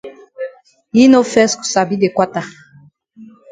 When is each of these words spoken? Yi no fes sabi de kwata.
Yi 0.99 1.05
no 1.11 1.19
fes 1.33 1.51
sabi 1.73 1.95
de 2.01 2.09
kwata. 2.15 2.41